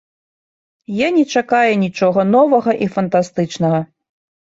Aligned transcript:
Я 1.05 1.09
не 1.19 1.25
чакаю 1.35 1.71
нічога 1.85 2.27
новага 2.35 2.71
і 2.89 2.91
фантастычнага. 2.99 3.89